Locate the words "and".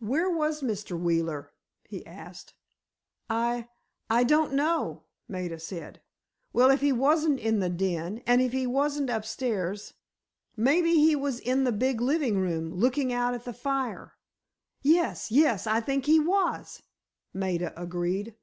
8.26-8.42